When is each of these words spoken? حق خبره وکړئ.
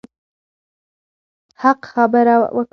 حق 1.61 1.79
خبره 1.93 2.35
وکړئ. 2.57 2.69